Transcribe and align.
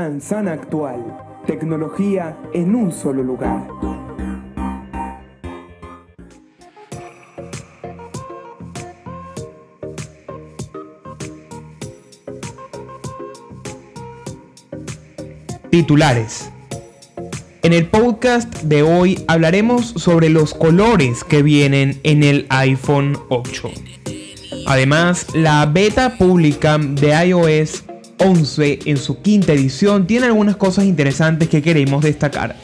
Manzana 0.00 0.52
Actual. 0.52 1.04
Tecnología 1.46 2.34
en 2.54 2.74
un 2.74 2.90
solo 2.90 3.22
lugar. 3.22 3.68
Titulares. 15.68 16.50
En 17.62 17.74
el 17.74 17.86
podcast 17.86 18.62
de 18.62 18.82
hoy 18.82 19.22
hablaremos 19.28 19.84
sobre 19.84 20.30
los 20.30 20.54
colores 20.54 21.24
que 21.24 21.42
vienen 21.42 22.00
en 22.04 22.22
el 22.22 22.46
iPhone 22.48 23.18
8. 23.28 23.70
Además, 24.66 25.26
la 25.34 25.66
beta 25.66 26.16
pública 26.16 26.78
de 26.78 27.26
iOS 27.26 27.84
11 28.20 28.80
en 28.84 28.96
su 28.96 29.20
quinta 29.20 29.52
edición 29.52 30.06
tiene 30.06 30.26
algunas 30.26 30.56
cosas 30.56 30.84
interesantes 30.84 31.48
que 31.48 31.62
queremos 31.62 32.04
destacar. 32.04 32.56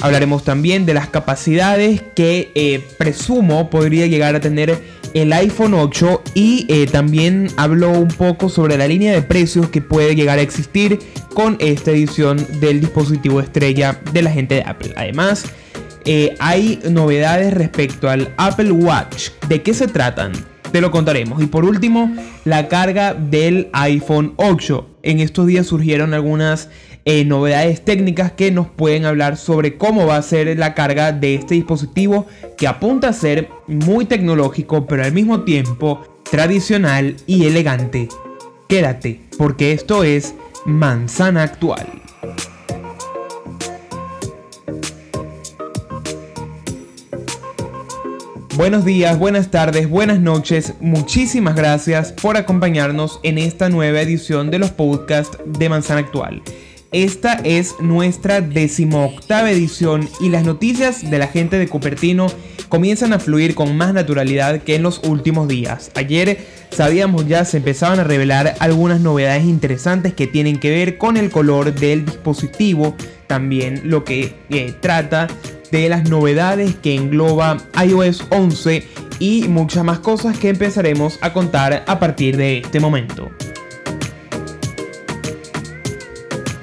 Hablaremos 0.00 0.44
también 0.44 0.86
de 0.86 0.94
las 0.94 1.08
capacidades 1.08 2.02
que 2.14 2.52
eh, 2.54 2.84
presumo 2.98 3.68
podría 3.68 4.06
llegar 4.06 4.34
a 4.34 4.40
tener 4.40 4.78
el 5.14 5.32
iPhone 5.32 5.74
8 5.74 6.22
y 6.34 6.66
eh, 6.68 6.86
también 6.86 7.48
hablo 7.56 7.90
un 7.90 8.08
poco 8.08 8.48
sobre 8.48 8.76
la 8.76 8.86
línea 8.86 9.12
de 9.12 9.22
precios 9.22 9.68
que 9.70 9.80
puede 9.80 10.14
llegar 10.14 10.38
a 10.38 10.42
existir 10.42 10.98
con 11.34 11.56
esta 11.60 11.90
edición 11.90 12.44
del 12.60 12.80
dispositivo 12.80 13.40
estrella 13.40 14.00
de 14.12 14.22
la 14.22 14.30
gente 14.30 14.56
de 14.56 14.62
Apple. 14.62 14.92
Además, 14.96 15.44
eh, 16.04 16.34
hay 16.38 16.80
novedades 16.88 17.52
respecto 17.54 18.08
al 18.08 18.32
Apple 18.36 18.72
Watch. 18.72 19.30
¿De 19.48 19.62
qué 19.62 19.74
se 19.74 19.88
tratan? 19.88 20.32
Te 20.72 20.80
lo 20.80 20.90
contaremos. 20.90 21.42
Y 21.42 21.46
por 21.46 21.64
último, 21.64 22.14
la 22.44 22.68
carga 22.68 23.14
del 23.14 23.68
iPhone 23.72 24.34
8. 24.36 24.86
En 25.02 25.20
estos 25.20 25.46
días 25.46 25.66
surgieron 25.66 26.12
algunas 26.12 26.68
eh, 27.04 27.24
novedades 27.24 27.84
técnicas 27.84 28.32
que 28.32 28.50
nos 28.50 28.66
pueden 28.68 29.06
hablar 29.06 29.38
sobre 29.38 29.78
cómo 29.78 30.06
va 30.06 30.16
a 30.16 30.22
ser 30.22 30.58
la 30.58 30.74
carga 30.74 31.12
de 31.12 31.36
este 31.36 31.54
dispositivo 31.54 32.26
que 32.58 32.66
apunta 32.66 33.08
a 33.08 33.12
ser 33.14 33.48
muy 33.66 34.04
tecnológico 34.04 34.86
pero 34.86 35.04
al 35.04 35.12
mismo 35.12 35.40
tiempo 35.44 36.02
tradicional 36.30 37.16
y 37.26 37.46
elegante. 37.46 38.08
Quédate, 38.68 39.22
porque 39.38 39.72
esto 39.72 40.04
es 40.04 40.34
Manzana 40.66 41.44
Actual. 41.44 41.86
Buenos 48.58 48.84
días, 48.84 49.16
buenas 49.16 49.52
tardes, 49.52 49.88
buenas 49.88 50.18
noches. 50.18 50.74
Muchísimas 50.80 51.54
gracias 51.54 52.10
por 52.10 52.36
acompañarnos 52.36 53.20
en 53.22 53.38
esta 53.38 53.68
nueva 53.68 54.00
edición 54.00 54.50
de 54.50 54.58
los 54.58 54.72
podcasts 54.72 55.38
de 55.46 55.68
Manzana 55.68 56.00
Actual. 56.00 56.42
Esta 56.90 57.34
es 57.44 57.76
nuestra 57.78 58.40
decimoctava 58.40 59.52
edición 59.52 60.08
y 60.20 60.30
las 60.30 60.44
noticias 60.44 61.08
de 61.08 61.18
la 61.18 61.28
gente 61.28 61.56
de 61.56 61.68
Cupertino 61.68 62.26
comienzan 62.68 63.12
a 63.12 63.20
fluir 63.20 63.54
con 63.54 63.76
más 63.76 63.94
naturalidad 63.94 64.60
que 64.62 64.74
en 64.74 64.82
los 64.82 65.02
últimos 65.04 65.46
días. 65.46 65.92
Ayer 65.94 66.44
sabíamos 66.70 67.28
ya 67.28 67.44
se 67.44 67.58
empezaban 67.58 68.00
a 68.00 68.04
revelar 68.04 68.56
algunas 68.58 69.00
novedades 69.00 69.44
interesantes 69.44 70.14
que 70.14 70.26
tienen 70.26 70.58
que 70.58 70.70
ver 70.70 70.98
con 70.98 71.16
el 71.16 71.30
color 71.30 71.72
del 71.76 72.04
dispositivo, 72.04 72.96
también 73.28 73.82
lo 73.84 74.02
que 74.02 74.34
eh, 74.50 74.74
trata 74.80 75.28
de 75.70 75.88
las 75.88 76.08
novedades 76.08 76.76
que 76.76 76.94
engloba 76.94 77.58
iOS 77.84 78.26
11 78.30 78.86
y 79.18 79.48
muchas 79.48 79.84
más 79.84 79.98
cosas 79.98 80.38
que 80.38 80.48
empezaremos 80.48 81.18
a 81.20 81.32
contar 81.32 81.84
a 81.86 81.98
partir 81.98 82.36
de 82.36 82.58
este 82.58 82.80
momento. 82.80 83.30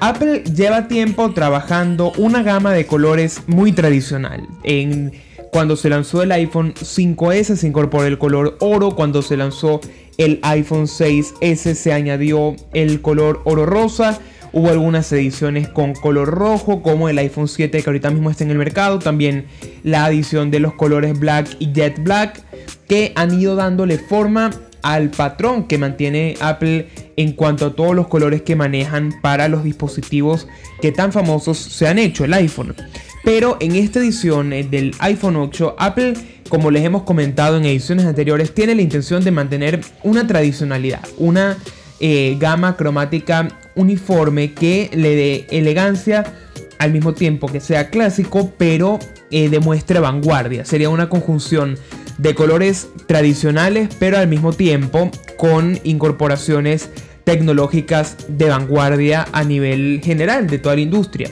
Apple 0.00 0.44
lleva 0.44 0.88
tiempo 0.88 1.32
trabajando 1.32 2.12
una 2.18 2.42
gama 2.42 2.72
de 2.72 2.86
colores 2.86 3.42
muy 3.46 3.72
tradicional. 3.72 4.46
En, 4.62 5.12
cuando 5.50 5.74
se 5.74 5.88
lanzó 5.88 6.22
el 6.22 6.32
iPhone 6.32 6.74
5S 6.74 7.56
se 7.56 7.66
incorporó 7.66 8.04
el 8.04 8.18
color 8.18 8.56
oro, 8.60 8.94
cuando 8.94 9.22
se 9.22 9.36
lanzó 9.36 9.80
el 10.18 10.38
iPhone 10.42 10.84
6S 10.84 11.74
se 11.74 11.92
añadió 11.92 12.56
el 12.72 13.00
color 13.00 13.40
oro 13.44 13.66
rosa. 13.66 14.20
Hubo 14.58 14.70
algunas 14.70 15.12
ediciones 15.12 15.68
con 15.68 15.92
color 15.92 16.28
rojo, 16.30 16.80
como 16.80 17.10
el 17.10 17.18
iPhone 17.18 17.46
7 17.46 17.82
que 17.82 17.90
ahorita 17.90 18.10
mismo 18.10 18.30
está 18.30 18.42
en 18.42 18.50
el 18.50 18.56
mercado. 18.56 18.98
También 18.98 19.44
la 19.82 20.06
adición 20.06 20.50
de 20.50 20.60
los 20.60 20.72
colores 20.72 21.20
black 21.20 21.56
y 21.58 21.74
jet 21.74 22.02
black, 22.02 22.42
que 22.88 23.12
han 23.16 23.38
ido 23.38 23.54
dándole 23.54 23.98
forma 23.98 24.50
al 24.80 25.10
patrón 25.10 25.64
que 25.64 25.76
mantiene 25.76 26.36
Apple 26.40 26.88
en 27.18 27.32
cuanto 27.32 27.66
a 27.66 27.74
todos 27.74 27.94
los 27.94 28.06
colores 28.06 28.40
que 28.40 28.56
manejan 28.56 29.20
para 29.20 29.48
los 29.48 29.62
dispositivos 29.62 30.48
que 30.80 30.90
tan 30.90 31.12
famosos 31.12 31.58
se 31.58 31.86
han 31.86 31.98
hecho, 31.98 32.24
el 32.24 32.32
iPhone. 32.32 32.74
Pero 33.24 33.58
en 33.60 33.76
esta 33.76 33.98
edición 33.98 34.54
eh, 34.54 34.64
del 34.64 34.94
iPhone 35.00 35.36
8, 35.36 35.76
Apple, 35.78 36.14
como 36.48 36.70
les 36.70 36.82
hemos 36.82 37.02
comentado 37.02 37.58
en 37.58 37.66
ediciones 37.66 38.06
anteriores, 38.06 38.54
tiene 38.54 38.74
la 38.74 38.80
intención 38.80 39.22
de 39.22 39.32
mantener 39.32 39.82
una 40.02 40.26
tradicionalidad, 40.26 41.06
una 41.18 41.58
eh, 42.00 42.36
gama 42.38 42.76
cromática 42.76 43.48
uniforme 43.74 44.52
que 44.52 44.90
le 44.92 45.16
dé 45.16 45.46
elegancia 45.50 46.24
al 46.78 46.92
mismo 46.92 47.14
tiempo 47.14 47.48
que 47.48 47.60
sea 47.60 47.90
clásico, 47.90 48.52
pero 48.58 48.98
eh, 49.30 49.48
demuestre 49.48 50.00
vanguardia. 50.00 50.64
Sería 50.64 50.90
una 50.90 51.08
conjunción 51.08 51.78
de 52.18 52.34
colores 52.34 52.88
tradicionales, 53.06 53.88
pero 53.98 54.18
al 54.18 54.28
mismo 54.28 54.52
tiempo 54.52 55.10
con 55.36 55.78
incorporaciones 55.84 56.90
tecnológicas 57.24 58.16
de 58.28 58.48
vanguardia 58.48 59.26
a 59.32 59.44
nivel 59.44 60.00
general 60.02 60.46
de 60.46 60.58
toda 60.58 60.76
la 60.76 60.80
industria. 60.82 61.30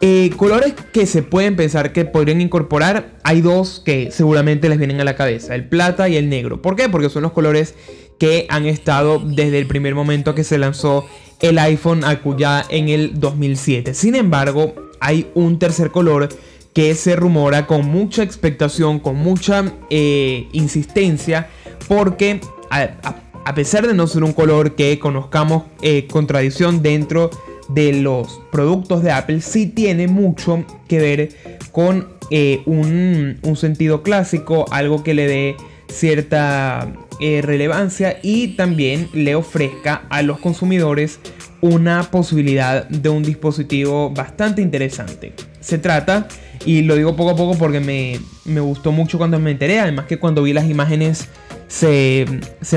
Eh, 0.00 0.30
colores 0.36 0.74
que 0.92 1.06
se 1.06 1.22
pueden 1.22 1.56
pensar 1.56 1.92
que 1.92 2.04
podrían 2.04 2.40
incorporar, 2.40 3.12
hay 3.22 3.40
dos 3.40 3.80
que 3.84 4.10
seguramente 4.10 4.68
les 4.68 4.76
vienen 4.76 5.00
a 5.00 5.04
la 5.04 5.16
cabeza, 5.16 5.54
el 5.54 5.66
plata 5.66 6.08
y 6.08 6.16
el 6.16 6.28
negro. 6.28 6.60
¿Por 6.60 6.76
qué? 6.76 6.88
Porque 6.88 7.08
son 7.08 7.22
los 7.22 7.32
colores 7.32 7.74
que 8.18 8.46
han 8.48 8.66
estado 8.66 9.18
desde 9.18 9.58
el 9.58 9.66
primer 9.66 9.94
momento 9.94 10.34
que 10.34 10.44
se 10.44 10.58
lanzó 10.58 11.06
el 11.40 11.58
iPhone 11.58 12.02
cuya 12.22 12.64
en 12.68 12.88
el 12.88 13.18
2007. 13.20 13.94
Sin 13.94 14.14
embargo, 14.14 14.74
hay 15.00 15.26
un 15.34 15.58
tercer 15.58 15.90
color 15.90 16.28
que 16.72 16.94
se 16.94 17.16
rumora 17.16 17.66
con 17.66 17.86
mucha 17.86 18.22
expectación, 18.22 18.98
con 18.98 19.16
mucha 19.16 19.72
eh, 19.90 20.48
insistencia, 20.52 21.48
porque 21.86 22.40
a, 22.70 23.54
pesar 23.54 23.86
de 23.86 23.94
no 23.94 24.06
ser 24.06 24.24
un 24.24 24.32
color 24.32 24.74
que 24.74 24.98
conozcamos 24.98 25.64
eh, 25.82 26.06
con 26.10 26.26
tradición 26.26 26.82
dentro 26.82 27.30
de 27.68 27.92
los 27.92 28.40
productos 28.50 29.02
de 29.02 29.12
Apple, 29.12 29.40
sí 29.40 29.66
tiene 29.66 30.08
mucho 30.08 30.64
que 30.88 30.98
ver 30.98 31.28
con 31.70 32.08
eh, 32.30 32.62
un, 32.66 33.38
sentido 33.56 34.02
clásico, 34.02 34.64
algo 34.70 35.02
que 35.02 35.14
le 35.14 35.26
dé 35.26 35.56
cierta 35.88 36.92
relevancia 37.20 38.18
y 38.22 38.48
también 38.48 39.08
le 39.12 39.34
ofrezca 39.34 40.02
a 40.10 40.22
los 40.22 40.38
consumidores 40.38 41.20
una 41.60 42.10
posibilidad 42.10 42.86
de 42.88 43.08
un 43.08 43.22
dispositivo 43.22 44.10
bastante 44.10 44.60
interesante. 44.60 45.32
Se 45.60 45.78
trata 45.78 46.28
y 46.66 46.82
lo 46.82 46.94
digo 46.94 47.16
poco 47.16 47.30
a 47.30 47.36
poco 47.36 47.56
porque 47.56 47.80
me, 47.80 48.60
gustó 48.60 48.92
mucho 48.92 49.16
cuando 49.16 49.38
me 49.38 49.50
enteré. 49.50 49.80
Además 49.80 50.04
que 50.04 50.18
cuando 50.18 50.42
vi 50.42 50.52
las 50.52 50.68
imágenes 50.68 51.28
se, 51.66 52.26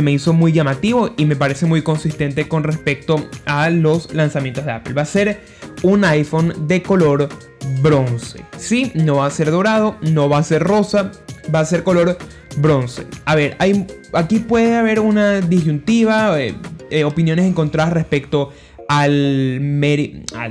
me 0.01 0.11
hizo 0.13 0.31
muy 0.31 0.53
llamativo 0.53 1.13
y 1.17 1.25
me 1.25 1.35
parece 1.35 1.65
muy 1.65 1.81
consistente 1.81 2.47
con 2.47 2.63
respecto 2.63 3.27
a 3.45 3.69
los 3.69 4.13
lanzamientos 4.13 4.65
de 4.65 4.71
Apple. 4.71 4.93
Va 4.93 5.01
a 5.01 5.05
ser 5.05 5.41
un 5.83 6.05
iPhone 6.05 6.53
de 6.67 6.81
color 6.81 7.27
bronce. 7.81 8.45
Sí, 8.57 8.93
no 8.95 9.17
va 9.17 9.25
a 9.25 9.31
ser 9.31 9.51
dorado, 9.51 9.97
no 10.01 10.29
va 10.29 10.37
a 10.37 10.43
ser 10.43 10.63
rosa, 10.63 11.11
va 11.53 11.59
a 11.59 11.65
ser 11.65 11.83
color 11.83 12.17
bronce. 12.57 13.03
A 13.25 13.35
ver, 13.35 13.57
aquí 14.13 14.39
puede 14.39 14.75
haber 14.75 14.99
una 14.99 15.41
disyuntiva, 15.41 16.39
eh, 16.41 16.55
eh, 16.89 17.03
opiniones 17.03 17.45
encontradas 17.45 17.93
respecto 17.93 18.51
al, 18.87 19.61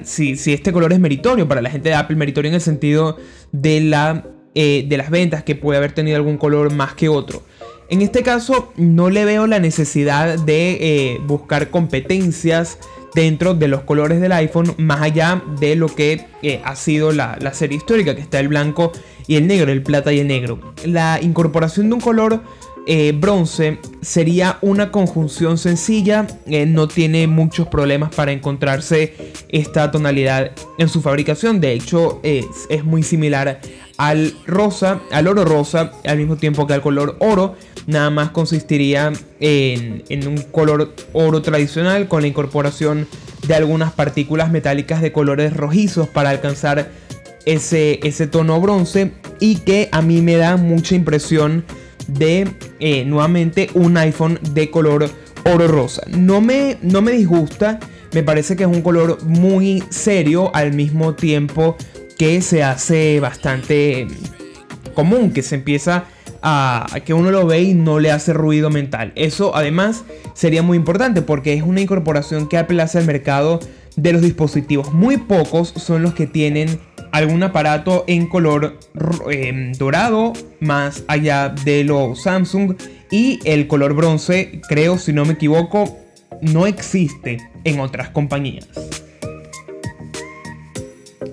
si, 0.05 0.33
este 0.33 0.73
color 0.73 0.93
es 0.93 1.01
meritorio 1.01 1.49
para 1.49 1.63
la 1.63 1.71
gente 1.71 1.89
de 1.89 1.95
Apple, 1.95 2.17
meritorio 2.17 2.49
en 2.51 2.55
el 2.55 2.61
sentido 2.61 3.17
de, 3.53 3.81
la, 3.81 4.25
eh, 4.55 4.85
de 4.89 4.97
las 4.97 5.11
ventas, 5.11 5.43
que 5.43 5.55
puede 5.55 5.79
haber 5.79 5.93
tenido 5.93 6.17
algún 6.17 6.37
color 6.37 6.73
más 6.73 6.95
que 6.95 7.09
otro. 7.09 7.43
En 7.89 8.03
este 8.03 8.23
caso 8.23 8.73
no 8.77 9.11
le 9.11 9.25
veo 9.25 9.47
la 9.47 9.61
necesidad 9.61 10.39
de 10.41 11.21
buscar 11.27 11.71
competencias 11.71 12.79
dentro 13.17 13.55
de 13.55 13.67
los 13.67 13.81
colores 13.81 14.21
del 14.21 14.31
iPhone, 14.33 14.75
más 14.77 15.01
allá 15.01 15.43
de 15.59 15.75
lo 15.75 15.89
que 15.89 16.27
eh, 16.43 16.61
ha 16.63 16.77
sido 16.77 17.13
la, 17.13 17.39
la 17.41 17.55
serie 17.55 17.79
histórica, 17.79 18.15
que 18.15 18.21
está 18.21 18.39
el 18.39 18.49
blanco 18.49 18.93
y 19.27 19.37
el 19.37 19.47
negro, 19.47 19.73
el 19.73 19.83
plata 19.83 20.13
y 20.13 20.21
el 20.21 20.29
negro. 20.29 20.61
La 20.85 21.19
incorporación 21.23 21.89
de 21.89 21.95
un 21.95 22.01
color 22.03 22.43
eh, 22.89 23.13
bronce 23.13 23.81
sería 24.01 24.59
una 24.61 24.93
conjunción 24.93 25.59
sencilla, 25.59 26.29
eh, 26.47 26.67
no 26.67 26.87
tiene 26.87 27.27
muchos 27.27 27.67
problemas 27.67 28.15
para 28.15 28.31
encontrarse 28.31 29.13
esta 29.49 29.91
tonalidad 29.91 30.53
en 30.79 30.89
su 30.89 31.03
fabricación, 31.03 31.61
de 31.61 31.73
hecho 31.73 32.21
es, 32.23 32.47
muy 32.85 33.03
similar 33.03 33.61
al 33.99 34.35
rosa, 34.47 35.01
al 35.11 35.27
oro 35.27 35.45
rosa, 35.45 35.93
al 36.05 36.19
mismo 36.19 36.37
tiempo 36.37 36.67
que 36.67 36.75
al 36.75 36.83
color 36.83 37.17
oro, 37.21 37.55
nada 37.87 38.11
más 38.11 38.31
consistiría 38.31 39.13
en, 39.41 40.03
un 40.27 40.39
color 40.51 40.95
oro 41.13 41.43
tradicional 41.43 42.09
con 42.09 42.23
la 42.23 42.29
incorporación 42.29 43.07
de 43.47 43.55
algunas 43.55 43.93
partículas 43.93 44.51
metálicas 44.51 45.01
de 45.01 45.13
colores 45.13 45.55
rojizos 45.55 46.09
para 46.09 46.31
alcanzar 46.31 46.91
ese, 47.45 48.01
ese 48.03 48.27
tono 48.27 48.61
bronce 48.61 49.13
y 49.41 49.57
que 49.57 49.89
a 49.93 50.03
mí 50.03 50.21
me 50.21 50.37
da 50.37 50.57
mucha 50.57 50.95
impresión 50.95 51.65
de 52.09 52.49
eh, 52.81 53.05
nuevamente 53.05 53.71
un 53.75 53.97
iPhone 53.97 54.39
de 54.53 54.71
color 54.71 55.09
oro 55.45 55.69
rosa. 55.69 56.03
No 56.09 56.41
me, 56.41 56.77
no 56.83 57.03
me 57.03 57.13
disgusta, 57.13 57.79
me 58.13 58.23
parece 58.23 58.57
que 58.57 58.65
es 58.65 58.69
un 58.69 58.83
color 58.83 59.23
muy 59.25 59.83
serio 59.91 60.51
al 60.55 60.73
mismo 60.73 61.15
tiempo 61.15 61.77
que 62.19 62.41
se 62.41 62.63
hace 62.63 63.21
bastante 63.21 64.07
común, 64.95 65.33
que 65.33 65.43
se 65.43 65.57
empieza 65.57 66.05
a, 66.43 66.87
que 67.05 67.15
uno 67.15 67.31
lo 67.31 67.47
ve 67.47 67.63
y 67.63 67.75
no 67.75 68.01
le 68.01 68.11
hace 68.11 68.33
ruido 68.33 68.71
mental. 68.71 69.13
Eso 69.17 69.55
además 69.55 70.05
sería 70.35 70.63
muy 70.63 70.77
importante 70.77 71.23
porque 71.23 71.55
es 71.55 71.63
una 71.63 71.81
incorporación 71.81 72.49
que 72.49 72.59
Apple 72.59 72.83
hace 72.83 72.99
al 72.99 73.07
mercado 73.07 73.61
de 73.97 74.13
los 74.13 74.23
dispositivos. 74.23 74.93
Muy 74.93 75.17
pocos 75.17 75.73
son 75.77 76.03
los 76.03 76.15
que 76.15 76.27
tienen 76.27 76.81
algún 77.13 77.43
aparato 77.43 78.05
en 78.07 78.27
color 78.27 78.79
em, 79.31 79.73
dorado 79.73 80.33
más 80.61 81.05
allá 81.09 81.55
de 81.65 81.85
los 81.85 82.23
Samsung 82.23 82.75
y 83.11 83.39
el 83.45 83.69
color 83.69 83.95
bronce 83.95 84.61
creo 84.69 84.99
si 84.99 85.13
no 85.13 85.25
me 85.25 85.35
equivoco 85.35 85.97
no 86.43 86.67
existe 86.67 87.39
en 87.65 87.81
otras 87.81 88.11
compañías. 88.11 88.69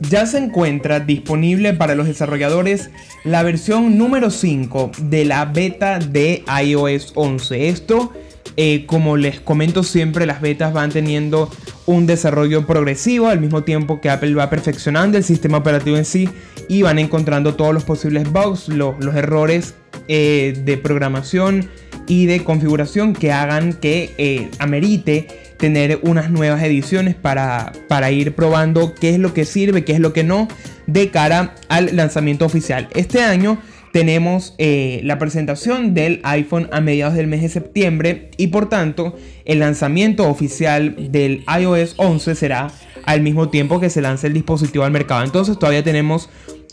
Ya 0.09 0.25
se 0.25 0.37
encuentra 0.37 0.99
disponible 0.99 1.73
para 1.73 1.95
los 1.95 2.07
desarrolladores 2.07 2.89
la 3.23 3.43
versión 3.43 3.97
número 3.97 4.31
5 4.31 4.91
de 5.03 5.25
la 5.25 5.45
beta 5.45 5.99
de 5.99 6.43
iOS 6.63 7.13
11. 7.15 7.69
Esto, 7.69 8.11
eh, 8.57 8.85
como 8.85 9.17
les 9.17 9.39
comento 9.39 9.83
siempre, 9.83 10.25
las 10.25 10.41
betas 10.41 10.73
van 10.73 10.91
teniendo 10.91 11.49
un 11.85 12.05
desarrollo 12.05 12.65
progresivo 12.65 13.27
al 13.27 13.39
mismo 13.39 13.63
tiempo 13.63 14.01
que 14.01 14.09
Apple 14.09 14.33
va 14.33 14.49
perfeccionando 14.49 15.17
el 15.17 15.23
sistema 15.23 15.59
operativo 15.59 15.97
en 15.97 16.05
sí 16.05 16.29
y 16.67 16.81
van 16.81 16.99
encontrando 16.99 17.55
todos 17.55 17.73
los 17.73 17.83
posibles 17.83 18.31
bugs, 18.31 18.69
los, 18.69 18.95
errores 19.15 19.75
eh, 20.07 20.59
de 20.65 20.77
programación 20.77 21.69
y 22.07 22.25
de 22.25 22.43
configuración 22.43 23.13
que 23.13 23.31
hagan 23.31 23.73
que 23.73 24.11
eh, 24.17 24.49
amerite 24.59 25.27
tener 25.57 25.99
unas 26.03 26.29
nuevas 26.29 26.61
ediciones 26.63 27.15
para, 27.15 27.71
para 27.87 28.11
ir 28.11 28.35
probando 28.35 28.93
qué 28.95 29.11
es 29.11 29.19
lo 29.19 29.33
que 29.33 29.45
sirve, 29.45 29.85
qué 29.85 29.93
es 29.93 29.99
lo 29.99 30.13
que 30.13 30.23
no 30.23 30.47
de 30.87 31.09
cara 31.09 31.55
al 31.69 31.95
lanzamiento 31.95 32.45
oficial. 32.45 32.89
Este 32.93 33.21
año 33.21 33.57
tenemos 33.93 34.55
eh, 34.57 35.01
la 35.03 35.19
presentación 35.19 35.93
del 35.93 36.19
iPhone 36.23 36.67
a 36.71 36.81
mediados 36.81 37.13
del 37.13 37.27
mes 37.27 37.43
de 37.43 37.49
septiembre 37.49 38.31
y 38.37 38.47
por 38.47 38.67
tanto 38.67 39.15
el 39.45 39.59
lanzamiento 39.59 40.27
oficial 40.27 41.11
del 41.11 41.45
iOS 41.59 41.93
11 41.97 42.35
será 42.35 42.71
al 43.05 43.21
mismo 43.21 43.49
tiempo 43.49 43.79
que 43.79 43.91
se 43.91 44.01
lance 44.01 44.27
el 44.27 44.33
dispositivo 44.33 44.83
al 44.83 44.91
mercado. 44.91 45.23
Entonces 45.23 45.59
todavía 45.59 45.83
tenemos 45.83 46.29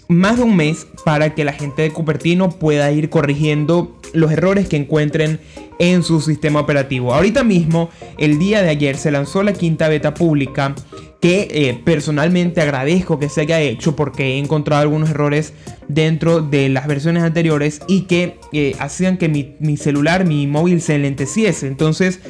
más 0.08 0.38
de 0.38 0.44
un 0.44 0.56
mes 0.56 0.86
para 1.04 1.34
que 1.34 1.44
la 1.44 1.52
gente 1.52 1.82
de 1.82 1.90
Cupertino 1.92 2.48
pueda 2.48 2.90
ir 2.90 3.10
corrigiendo 3.10 3.99
los 4.12 4.32
errores 4.32 4.68
que 4.68 4.76
encuentren 4.76 5.40
en 5.78 6.02
su 6.02 6.20
sistema 6.20 6.60
operativo. 6.60 7.14
Ahorita 7.14 7.42
mismo, 7.42 7.90
el 8.18 8.38
día 8.38 8.62
de 8.62 8.68
ayer, 8.68 8.96
se 8.96 9.10
lanzó 9.10 9.42
la 9.42 9.52
quinta 9.52 9.88
beta 9.88 10.14
pública 10.14 10.74
que 11.20 11.48
eh, 11.50 11.80
personalmente 11.84 12.60
agradezco 12.60 13.18
que 13.18 13.28
se 13.28 13.42
haya 13.42 13.60
hecho 13.60 13.94
porque 13.94 14.34
he 14.34 14.38
encontrado 14.38 14.82
algunos 14.82 15.10
errores 15.10 15.52
dentro 15.88 16.40
de 16.40 16.68
las 16.70 16.86
versiones 16.86 17.22
anteriores 17.22 17.80
y 17.88 18.02
que 18.02 18.36
eh, 18.52 18.74
hacían 18.78 19.18
que 19.18 19.28
mi, 19.28 19.56
mi, 19.58 19.76
celular, 19.76 20.24
mi 20.24 20.46
móvil 20.46 20.80
se 20.80 20.98
lenteciese. 20.98 21.66
Entonces, 21.66 22.20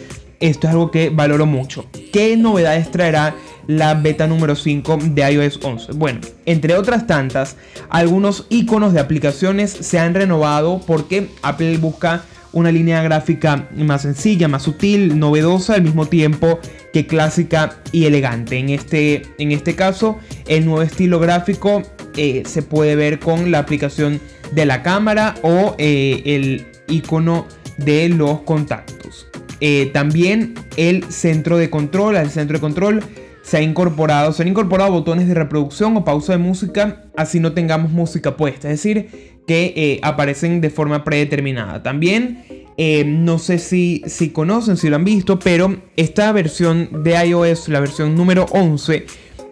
esto 0.41 0.67
es 0.67 0.73
algo 0.73 0.91
que 0.91 1.11
valoro 1.11 1.47
mucho. 1.47 1.87
¿Qué 2.13 2.37
novedades 2.37 2.91
traerá 2.91 3.35
la 3.71 3.95
beta 3.95 4.27
número 4.27 4.57
5 4.57 4.99
de 5.13 5.33
iOS 5.33 5.61
11. 5.63 5.93
Bueno, 5.93 6.21
entre 6.45 6.75
otras 6.75 7.07
tantas, 7.07 7.57
algunos 7.89 8.47
iconos 8.49 8.93
de 8.93 9.01
aplicaciones 9.01 9.71
se 9.71 10.01
han 10.01 10.13
renovado 10.13 10.81
porque 10.87 11.29
Apple 11.43 11.77
busca 11.79 12.25
una 12.53 12.73
línea 12.73 13.01
gráfica 13.03 13.69
más 13.77 14.03
sencilla, 14.03 14.49
más 14.49 14.65
sutil, 14.65 15.21
novedosa 15.21 15.75
al 15.75 15.83
mismo 15.83 16.07
tiempo 16.07 16.59
que 16.93 17.07
clásica 17.07 17.77
y 17.93 18.07
elegante. 18.07 18.59
En 18.59 18.71
este, 18.71 19.23
en 19.39 19.53
este 19.53 19.77
caso, 19.77 20.19
el 20.49 20.65
nuevo 20.65 20.83
estilo 20.83 21.21
gráfico 21.21 21.83
eh, 22.17 22.43
se 22.47 22.63
puede 22.63 22.97
ver 22.97 23.21
con 23.21 23.53
la 23.53 23.61
aplicación 23.61 24.21
de 24.51 24.67
la 24.67 24.83
cámara 24.83 25.37
o 25.43 25.77
eh, 25.79 26.23
el 26.25 26.67
icono 26.89 27.47
de 27.77 28.09
los 28.09 28.41
contactos. 28.41 29.30
Eh, 29.61 29.91
también 29.93 30.55
el 30.77 31.05
centro 31.11 31.59
de 31.59 31.71
control, 31.71 32.17
el 32.17 32.31
centro 32.31 32.57
de 32.57 32.61
control 32.61 33.03
se 33.43 33.59
ha 33.59 33.63
incorporado, 33.63 34.33
se 34.33 34.43
han 34.43 34.49
incorporado 34.49 34.93
botones 34.93 35.29
de 35.29 35.35
reproducción 35.35 35.97
o 35.97 36.05
pausa 36.05 36.33
de 36.33 36.39
música, 36.39 37.05
así 37.17 37.41
no 37.41 37.53
tengamos 37.53 37.91
música 37.91 38.37
puesta, 38.37 38.71
es 38.71 38.83
decir, 38.83 39.41
que 39.47 39.73
eh, 39.77 40.01
aparecen 40.03 40.61
de 40.61 40.71
forma 40.71 41.05
predeterminada. 41.05 41.83
También, 41.83 42.45
eh, 42.77 43.05
no 43.05 43.39
sé 43.39 43.59
si, 43.59 44.03
si 44.07 44.31
conocen, 44.31 44.77
si 44.77 44.89
lo 44.89 44.97
han 44.97 45.05
visto, 45.05 45.39
pero 45.39 45.83
esta 45.97 46.31
versión 46.33 47.03
de 47.03 47.27
iOS, 47.27 47.69
la 47.69 47.81
versión 47.81 48.15
número 48.15 48.47
11, 48.53 49.07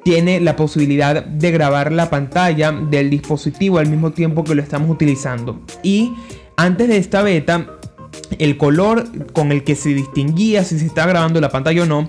tiene 0.05 0.41
la 0.41 0.57
posibilidad 0.57 1.25
de 1.25 1.51
grabar 1.51 1.93
la 1.93 2.09
pantalla 2.09 2.73
del 2.73 3.11
dispositivo 3.11 3.79
al 3.79 3.89
mismo 3.89 4.13
tiempo 4.13 4.45
que 4.45 4.55
lo 4.55 4.63
estamos 4.63 4.89
utilizando. 4.89 5.61
Y 5.83 6.13
antes 6.57 6.89
de 6.89 6.97
esta 6.97 7.23
beta, 7.23 7.78
el 8.39 8.57
color 8.57 9.07
con 9.33 9.53
el 9.53 9.65
que 9.65 9.75
se 9.75 9.91
distinguía 9.91 10.65
si 10.65 10.79
se 10.79 10.87
está 10.87 11.07
grabando 11.07 11.41
la 11.41 11.51
pantalla 11.51 11.83
o 11.83 11.87
no 11.87 12.09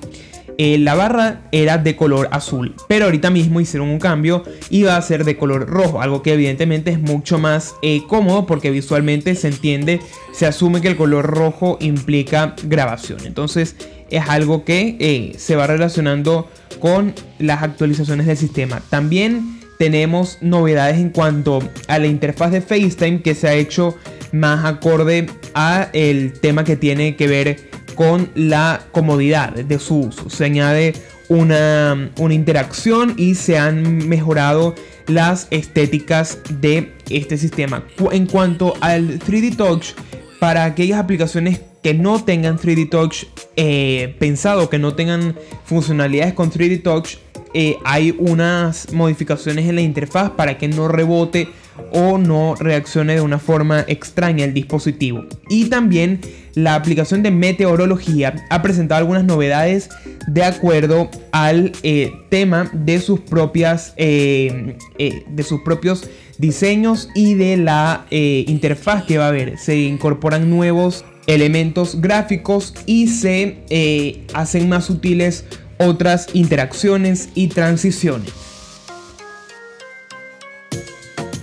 eh, 0.61 0.77
la 0.77 0.93
barra 0.93 1.43
era 1.53 1.77
de 1.77 1.95
color 1.95 2.27
azul, 2.31 2.75
pero 2.89 3.05
ahorita 3.05 3.29
mismo 3.29 3.61
hicieron 3.61 3.87
un 3.87 3.97
cambio 3.97 4.43
y 4.69 4.83
va 4.83 4.97
a 4.97 5.01
ser 5.01 5.23
de 5.23 5.37
color 5.37 5.69
rojo, 5.69 6.01
algo 6.01 6.21
que 6.21 6.33
evidentemente 6.33 6.91
es 6.91 6.99
mucho 6.99 7.39
más 7.39 7.75
eh, 7.81 8.01
cómodo 8.09 8.45
porque 8.45 8.69
visualmente 8.69 9.35
se 9.35 9.47
entiende, 9.47 10.01
se 10.33 10.47
asume 10.47 10.81
que 10.81 10.89
el 10.89 10.97
color 10.97 11.27
rojo 11.27 11.77
implica 11.79 12.55
grabación, 12.63 13.19
entonces 13.25 13.77
es 14.09 14.27
algo 14.27 14.65
que 14.65 14.97
eh, 14.99 15.31
se 15.37 15.55
va 15.55 15.65
relacionando 15.65 16.49
con 16.81 17.13
las 17.37 17.63
actualizaciones 17.63 18.25
del 18.25 18.35
sistema. 18.35 18.81
También 18.89 19.61
tenemos 19.77 20.39
novedades 20.41 20.97
en 20.97 21.11
cuanto 21.11 21.59
a 21.87 21.99
la 21.99 22.07
interfaz 22.07 22.51
de 22.51 22.59
FaceTime 22.59 23.21
que 23.21 23.33
se 23.33 23.47
ha 23.47 23.53
hecho 23.53 23.95
más 24.31 24.65
acorde 24.65 25.27
a 25.53 25.89
el 25.93 26.33
tema 26.33 26.63
que 26.63 26.75
tiene 26.75 27.15
que 27.15 27.27
ver 27.27 27.69
con 27.95 28.29
la 28.35 28.81
comodidad 28.91 29.53
de 29.53 29.79
su 29.79 29.99
uso. 29.99 30.29
Se 30.29 30.45
añade 30.45 30.93
una, 31.29 32.11
interacción 32.29 33.13
y 33.17 33.35
se 33.35 33.57
han 33.57 34.07
mejorado 34.07 34.75
las 35.07 35.47
estéticas 35.51 36.39
de 36.49 36.93
este 37.09 37.37
sistema. 37.37 37.83
En 38.11 38.25
cuanto 38.25 38.73
al 38.81 39.19
3D 39.19 39.55
Touch, 39.55 39.93
para 40.39 40.65
aquellas 40.65 40.99
aplicaciones 40.99 41.61
que 41.83 41.93
no 41.93 42.23
tengan 42.23 42.57
3D 42.57 42.89
Touch 42.89 43.25
eh, 43.55 44.15
pensado, 44.19 44.69
que 44.69 44.79
no 44.79 44.95
tengan 44.95 45.35
funcionalidades 45.65 46.33
con 46.33 46.51
3D 46.51 46.81
Touch, 46.81 47.17
eh, 47.53 47.77
hay 47.83 48.15
unas 48.17 48.93
modificaciones 48.93 49.67
en 49.67 49.75
la 49.75 49.81
interfaz 49.81 50.31
para 50.31 50.57
que 50.57 50.67
no 50.67 50.87
rebote 50.87 51.49
o 51.91 52.17
no 52.17 52.55
reaccione 52.55 53.15
de 53.15 53.21
una 53.21 53.39
forma 53.39 53.85
extraña 53.87 54.45
el 54.45 54.53
dispositivo. 54.53 55.25
Y 55.49 55.65
también 55.65 56.19
la 56.53 56.75
aplicación 56.75 57.23
de 57.23 57.31
meteorología 57.31 58.45
ha 58.49 58.61
presentado 58.61 58.99
algunas 58.99 59.23
novedades 59.23 59.89
de 60.27 60.43
acuerdo 60.43 61.09
al 61.31 61.71
eh, 61.83 62.11
tema 62.29 62.69
de 62.73 62.99
sus 62.99 63.19
propias 63.21 63.93
eh, 63.97 64.75
eh, 64.97 65.23
de 65.29 65.43
sus 65.43 65.61
propios 65.61 66.09
diseños 66.37 67.09
y 67.15 67.33
de 67.33 67.57
la 67.57 68.05
interfaz 68.11 69.03
que 69.03 69.17
va 69.17 69.25
a 69.25 69.29
haber. 69.29 69.57
Se 69.57 69.77
incorporan 69.77 70.49
nuevos 70.49 71.03
elementos 71.27 71.99
gráficos 71.99 72.73
y 72.85 73.07
se 73.07 74.25
hacen 74.33 74.69
más 74.69 74.89
útiles 74.89 75.45
otras 75.77 76.27
interacciones 76.33 77.29
y 77.35 77.47
transiciones. 77.47 78.48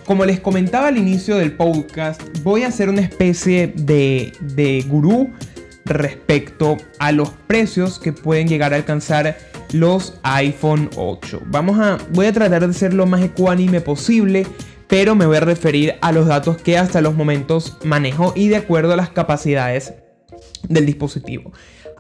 Como 0.07 0.25
les 0.25 0.39
comentaba 0.39 0.87
al 0.87 0.99
inicio 0.99 1.37
del 1.37 1.57
podcast, 1.57 2.23
voy 2.45 2.63
a 2.63 2.69
hacer 2.69 2.89
una 2.89 3.01
especie 3.01 3.73
de, 3.75 4.33
de 4.41 4.85
gurú 4.87 5.33
respecto 5.85 6.77
a 7.01 7.11
los 7.11 7.31
precios 7.49 7.99
que 7.99 8.13
pueden 8.13 8.47
llegar 8.47 8.73
a 8.73 8.77
alcanzar 8.77 9.37
los 9.73 10.21
iPhone 10.23 10.91
8. 10.95 11.43
Vamos 11.47 11.81
a, 11.81 11.99
voy 12.13 12.27
a 12.27 12.33
tratar 12.33 12.65
de 12.65 12.73
ser 12.73 12.95
lo 12.95 13.07
más 13.07 13.21
ecuánime 13.21 13.81
posible, 13.81 14.47
pero 14.87 15.17
me 15.17 15.27
voy 15.27 15.39
a 15.39 15.41
referir 15.41 15.97
a 16.01 16.13
los 16.13 16.29
datos 16.29 16.57
que 16.57 16.79
hasta 16.79 17.01
los 17.01 17.17
momentos 17.17 17.77
manejo 17.83 18.33
y 18.37 18.47
de 18.47 18.59
acuerdo 18.59 18.93
a 18.93 18.97
las 18.97 19.11
capacidades 19.11 19.95
del 20.69 20.87
dispositivo. 20.87 21.53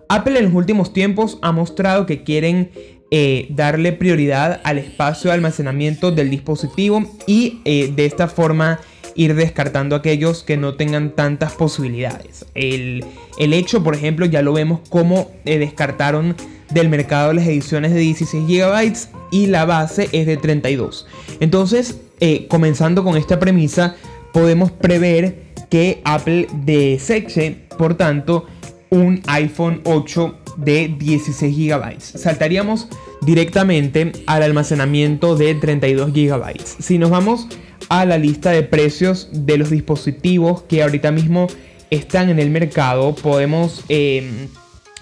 Apple 0.09 0.39
en 0.39 0.45
los 0.45 0.55
últimos 0.55 0.93
tiempos 0.93 1.39
ha 1.43 1.51
mostrado 1.51 2.07
que 2.07 2.23
quieren 2.23 2.71
eh, 3.13 3.47
darle 3.51 3.93
prioridad 3.93 4.61
al 4.65 4.79
espacio 4.79 5.31
de 5.31 5.35
almacenamiento 5.35 6.11
del 6.11 6.29
dispositivo 6.29 7.05
y 7.27 7.61
eh, 7.65 7.93
de 7.95 8.05
esta 8.05 8.27
forma 8.27 8.81
ir 9.15 9.37
descartando 9.37 9.95
aquellos 9.95 10.43
que 10.43 10.57
no 10.57 10.75
tengan 10.75 11.11
tantas 11.11 11.53
posibilidades. 11.53 12.47
El, 12.55 13.05
hecho, 13.39 13.85
por 13.85 13.95
ejemplo, 13.95 14.27
ya 14.27 14.43
lo 14.43 14.53
vemos 14.53 14.81
como 14.89 15.31
eh, 15.45 15.59
descartaron 15.59 16.35
del 16.71 16.89
mercado 16.89 17.33
las 17.33 17.47
ediciones 17.47 17.93
de 17.93 18.01
16 18.01 18.45
GB 18.45 18.93
y 19.31 19.47
la 19.47 19.65
base 19.65 20.09
es 20.11 20.27
de 20.27 20.37
32. 20.37 21.07
Entonces, 21.39 22.01
comenzando 22.49 23.05
con 23.05 23.17
esta 23.17 23.39
premisa, 23.39 23.95
podemos 24.33 24.73
prever 24.73 25.45
que 25.71 26.01
Apple 26.05 26.49
deseche, 26.65 27.67
por 27.79 27.95
tanto, 27.95 28.47
un 28.91 29.23
iPhone 29.27 29.81
8 29.85 30.39
de 30.57 30.95
16 30.99 31.57
GB. 31.57 32.01
Saltaríamos 32.01 32.89
directamente 33.23 34.13
al 34.27 34.43
almacenamiento 34.43 35.37
de 35.37 35.55
32 35.55 36.13
GB. 36.13 36.61
Si 36.81 36.99
nos 36.99 37.11
vamos 37.11 37.49
a 37.89 38.05
la 38.05 38.19
lista 38.19 38.51
de 38.51 38.63
precios 38.63 39.29
de 39.33 39.59
los 39.59 39.71
dispositivos 39.71 40.63
que 40.63 40.83
ahorita 40.83 41.13
mismo 41.13 41.47
están 41.91 42.31
en 42.31 42.39
el 42.39 42.51
mercado, 42.51 43.15
podemos 43.15 43.85
em, 43.89 44.49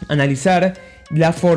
analizar 0.09 0.75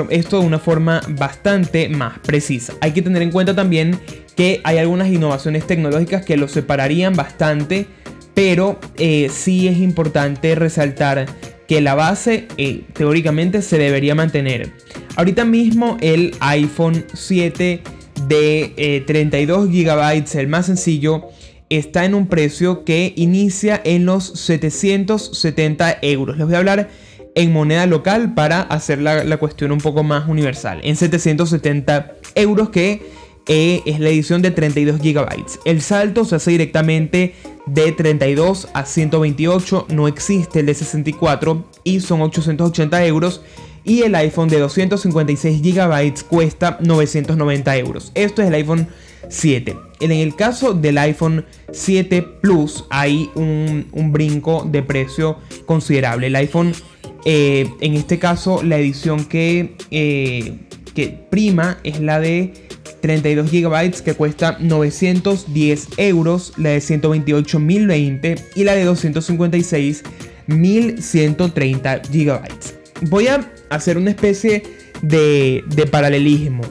esto 0.09 0.39
de 0.39 0.45
una 0.45 0.59
forma 0.59 1.01
bastante 1.09 1.89
más 1.89 2.19
precisa. 2.19 2.73
Hay 2.81 2.91
que 2.91 3.01
tener 3.01 3.21
en 3.21 3.31
cuenta 3.31 3.55
también 3.55 3.99
que 4.35 4.61
hay 4.63 4.77
algunas 4.77 5.07
innovaciones 5.07 5.65
tecnológicas 5.65 6.23
que 6.23 6.37
lo 6.37 6.47
separarían 6.47 7.15
bastante, 7.15 7.87
pero 8.33 8.79
eh, 8.97 9.29
sí 9.33 9.67
es 9.67 9.77
importante 9.79 10.53
resaltar 10.53 11.25
que 11.67 11.81
la 11.81 11.95
base 11.95 12.47
eh, 12.57 12.83
teóricamente 12.93 13.61
se 13.61 13.77
debería 13.77 14.15
mantener. 14.15 14.71
Ahorita 15.15 15.45
mismo 15.45 15.97
el 16.01 16.35
iPhone 16.39 17.05
7 17.13 17.81
de 18.27 19.03
32 19.05 19.67
eh, 19.67 19.83
GB, 19.83 20.39
el 20.39 20.47
más 20.47 20.67
sencillo, 20.67 21.25
está 21.69 22.05
en 22.05 22.15
un 22.15 22.27
precio 22.27 22.85
que 22.85 23.13
inicia 23.17 23.81
en 23.83 24.05
los 24.05 24.25
770 24.39 25.99
euros. 26.01 26.37
Les 26.37 26.45
voy 26.45 26.55
a 26.55 26.59
hablar 26.59 26.89
en 27.35 27.51
moneda 27.53 27.85
local 27.85 28.33
para 28.33 28.61
hacer 28.61 28.99
la, 28.99 29.23
la 29.23 29.37
cuestión 29.37 29.71
un 29.71 29.79
poco 29.79 30.03
más 30.03 30.27
universal. 30.27 30.79
En 30.83 30.95
770 30.95 32.15
euros 32.35 32.69
que 32.69 33.01
e 33.47 33.81
es 33.85 33.99
la 33.99 34.09
edición 34.09 34.41
de 34.41 34.51
32 34.51 34.99
GB. 34.99 35.45
El 35.65 35.81
salto 35.81 36.25
se 36.25 36.35
hace 36.35 36.51
directamente 36.51 37.33
de 37.65 37.91
32 37.91 38.69
a 38.73 38.85
128, 38.85 39.87
no 39.89 40.07
existe 40.07 40.59
el 40.59 40.65
de 40.65 40.73
64 40.73 41.65
y 41.83 41.99
son 41.99 42.21
880 42.21 43.05
euros. 43.05 43.41
Y 43.83 44.01
el 44.01 44.15
iPhone 44.15 44.49
de 44.49 44.59
256 44.59 45.61
GB 45.61 46.25
cuesta 46.27 46.77
990 46.81 47.77
euros. 47.77 48.11
Esto 48.15 48.41
es 48.41 48.49
el 48.49 48.55
iPhone 48.55 48.89
7. 49.29 49.77
En 50.01 50.11
el 50.11 50.35
caso 50.35 50.73
del 50.73 50.97
iPhone 50.97 51.45
7 51.71 52.21
Plus 52.21 52.83
hay 52.89 53.29
un, 53.35 54.11
brinco 54.11 54.67
de 54.69 54.83
precio 54.83 55.37
considerable. 55.65 56.27
El 56.27 56.35
iPhone, 56.35 56.73
eh, 57.23 57.69
en 57.79 57.93
este 57.93 58.19
caso, 58.19 58.61
la 58.61 58.77
edición 58.77 59.23
que, 59.23 59.75
eh, 59.89 60.59
que 60.93 61.07
prima 61.29 61.77
es 61.83 62.01
la 62.01 62.19
de 62.19 62.66
32 63.01 63.51
GB 63.51 64.03
que 64.03 64.13
cuesta 64.13 64.57
910 64.59 65.87
euros, 65.97 66.53
la 66.57 66.69
de 66.69 66.81
128 66.81 67.59
1020 67.59 68.35
y 68.55 68.63
la 68.63 68.75
de 68.75 68.83
256 68.83 70.03
1130 70.47 72.01
GB. 72.11 72.41
Voy 73.09 73.27
a 73.27 73.51
hacer 73.69 73.97
una 73.97 74.11
especie 74.11 74.63
de, 75.01 75.63
de 75.67 75.85
paralelismo. 75.85 76.63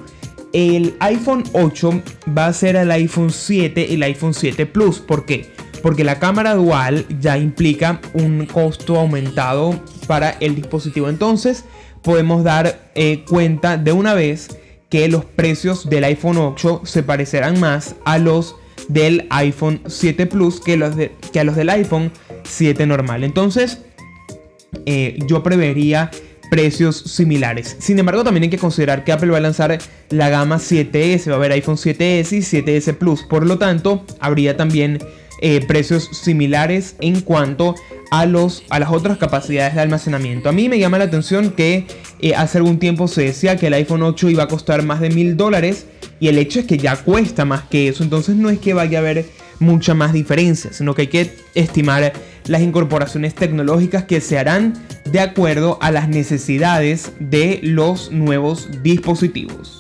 El 0.52 0.95
iPhone 1.00 1.45
8 1.52 2.02
va 2.37 2.47
a 2.47 2.52
ser 2.52 2.76
el 2.76 2.90
iPhone 2.90 3.30
7 3.30 3.87
y 3.90 3.95
el 3.95 4.02
iPhone 4.02 4.35
7 4.35 4.66
Plus. 4.66 5.00
¿Por 5.00 5.26
qué? 5.26 5.50
Porque 5.83 6.02
la 6.02 6.18
cámara 6.18 6.54
dual 6.54 7.04
ya 7.21 7.37
implica 7.37 8.00
un 8.14 8.47
costo 8.47 8.99
aumentado 8.99 9.80
para 10.06 10.30
el 10.40 10.54
dispositivo. 10.54 11.09
Entonces 11.09 11.64
podemos 12.02 12.45
dar 12.45 12.90
eh, 12.95 13.25
cuenta 13.28 13.76
de 13.76 13.92
una 13.92 14.14
vez 14.14 14.56
que 14.88 15.09
los 15.09 15.25
precios 15.25 15.88
del 15.88 16.05
iPhone 16.05 16.37
8 16.38 16.83
se 16.85 17.02
parecerán 17.02 17.61
más 17.61 17.97
a 18.05 18.19
los 18.19 18.57
del 18.88 19.26
iPhone 19.31 19.81
7 19.87 20.26
Plus 20.26 20.61
que, 20.61 20.75
a 20.75 21.45
los 21.45 21.57
del 21.57 21.71
iPhone 21.71 22.12
7 22.45 22.87
normal. 22.87 23.25
Entonces, 23.25 23.81
eh, 24.85 25.19
yo 25.26 25.43
prevería 25.43 26.11
precios 26.50 26.97
similares. 26.97 27.76
Sin 27.81 27.99
embargo, 27.99 28.23
también 28.23 28.45
hay 28.45 28.50
que 28.50 28.59
considerar 28.59 29.05
que 29.05 29.12
Apple 29.12 29.31
va 29.31 29.38
a 29.38 29.40
lanzar 29.40 29.78
la 30.11 30.28
gama 30.28 30.59
7S, 30.59 31.28
va 31.28 31.35
a 31.35 31.37
haber 31.37 31.52
iPhone 31.52 31.76
7S 31.76 32.33
y 32.33 32.40
7S 32.40 32.97
Plus. 32.97 33.25
Por 33.25 33.47
lo 33.47 33.59
tanto, 33.59 34.05
habría 34.21 34.57
también 34.57 34.99
eh, 35.40 35.64
precios 35.66 36.09
similares 36.12 36.97
en 37.00 37.21
cuanto 37.21 37.75
a, 38.11 38.26
los, 38.26 38.62
a 38.71 38.78
las 38.78 38.90
otras 38.90 39.19
capacidades 39.19 39.75
de 39.75 39.81
almacenamiento. 39.81 40.49
A 40.49 40.52
mí 40.52 40.69
me 40.69 40.78
llama 40.78 40.99
la 40.99 41.05
atención 41.05 41.50
que 41.50 41.87
eh, 42.21 42.35
hace 42.35 42.59
algún 42.59 42.78
tiempo 42.78 43.09
se 43.09 43.23
decía 43.23 43.57
que 43.57 43.66
el 43.66 43.75
iPhone 43.75 44.02
8 44.02 44.31
iba 44.31 44.45
a 44.45 44.49
costar 44.49 44.83
más 44.83 45.00
de 45.00 45.11
mil 45.11 45.37
dólares 45.37 45.87
y 46.21 46.28
el 46.28 46.38
hecho 46.38 46.61
es 46.61 46.66
que 46.66 46.78
ya 46.78 46.97
cuesta 46.97 47.45
más 47.45 47.62
que 47.64 47.88
eso, 47.88 48.02
entonces 48.02 48.37
no 48.37 48.49
es 48.49 48.59
que 48.59 48.75
vaya 48.75 48.99
a 48.99 49.02
haber 49.02 49.26
mucha 49.59 49.95
más 49.95 50.12
diferencia, 50.12 50.73
sino 50.73 50.95
que 50.95 51.02
hay 51.02 51.09
que 51.09 51.31
estimar 51.55 52.12
las 52.47 52.62
incorporaciones 52.62 53.35
tecnológicas 53.35 54.05
que 54.05 54.21
se 54.21 54.38
harán 54.38 54.75
de 55.11 55.21
acuerdo 55.21 55.78
a 55.81 55.90
las 55.90 56.09
necesidades 56.09 57.12
de 57.21 57.61
los 57.62 58.11
nuevos 58.12 58.69
dispositivos. 58.83 59.78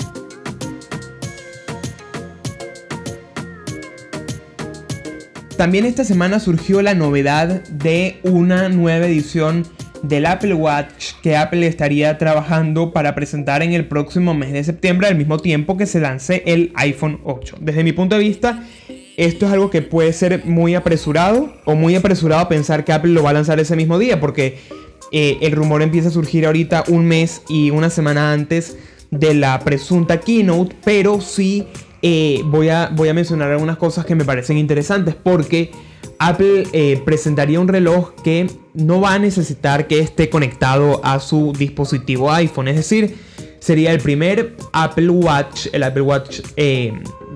También 5.56 5.86
esta 5.86 6.04
semana 6.04 6.38
surgió 6.38 6.82
la 6.82 6.94
novedad 6.94 7.62
de 7.68 8.18
una 8.22 8.68
nueva 8.68 9.06
edición 9.06 9.66
del 10.02 10.26
Apple 10.26 10.52
Watch 10.52 11.14
que 11.22 11.34
Apple 11.34 11.66
estaría 11.66 12.18
trabajando 12.18 12.92
para 12.92 13.14
presentar 13.14 13.62
en 13.62 13.72
el 13.72 13.88
próximo 13.88 14.34
mes 14.34 14.52
de 14.52 14.62
septiembre 14.64 15.06
al 15.06 15.16
mismo 15.16 15.38
tiempo 15.38 15.78
que 15.78 15.86
se 15.86 15.98
lance 15.98 16.42
el 16.44 16.72
iPhone 16.74 17.20
8. 17.24 17.56
Desde 17.60 17.84
mi 17.84 17.92
punto 17.92 18.16
de 18.16 18.22
vista, 18.22 18.62
esto 19.16 19.46
es 19.46 19.52
algo 19.52 19.70
que 19.70 19.80
puede 19.80 20.12
ser 20.12 20.44
muy 20.44 20.74
apresurado 20.74 21.54
o 21.64 21.74
muy 21.74 21.96
apresurado 21.96 22.46
pensar 22.48 22.84
que 22.84 22.92
Apple 22.92 23.12
lo 23.12 23.22
va 23.22 23.30
a 23.30 23.34
lanzar 23.34 23.58
ese 23.58 23.76
mismo 23.76 23.98
día 23.98 24.20
porque 24.20 24.58
eh, 25.10 25.38
el 25.40 25.52
rumor 25.52 25.80
empieza 25.80 26.08
a 26.08 26.12
surgir 26.12 26.44
ahorita 26.44 26.84
un 26.88 27.06
mes 27.06 27.40
y 27.48 27.70
una 27.70 27.88
semana 27.88 28.30
antes 28.32 28.76
de 29.10 29.32
la 29.32 29.58
presunta 29.60 30.20
keynote, 30.20 30.76
pero 30.84 31.22
sí 31.22 31.66
eh, 32.02 32.42
voy, 32.44 32.68
a, 32.68 32.90
voy 32.92 33.08
a 33.08 33.14
mencionar 33.14 33.50
algunas 33.50 33.76
cosas 33.78 34.04
que 34.04 34.14
me 34.14 34.24
parecen 34.24 34.58
interesantes 34.58 35.14
porque 35.14 35.70
Apple 36.18 36.64
eh, 36.72 37.00
presentaría 37.04 37.60
un 37.60 37.68
reloj 37.68 38.14
que 38.22 38.50
no 38.74 39.00
va 39.00 39.14
a 39.14 39.18
necesitar 39.18 39.86
que 39.86 40.00
esté 40.00 40.28
conectado 40.28 41.00
a 41.04 41.20
su 41.20 41.52
dispositivo 41.52 42.30
iPhone, 42.32 42.68
es 42.68 42.76
decir, 42.76 43.16
sería 43.58 43.92
el 43.92 44.00
primer 44.00 44.56
Apple 44.72 45.10
Watch, 45.10 45.68
el 45.72 45.82
Apple 45.82 46.02
Watch, 46.02 46.40
eh, 46.56 46.92